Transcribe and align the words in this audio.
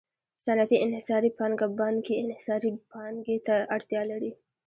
صنعتي 0.43 0.77
انحصاري 0.85 1.29
پانګه 1.37 1.67
بانکي 1.79 2.13
انحصاري 2.23 2.69
پانګې 2.91 3.37
ته 3.47 3.55
اړتیا 3.75 4.01
لري 4.11 4.31